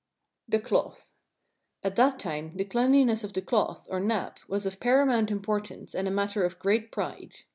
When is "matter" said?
6.11-6.43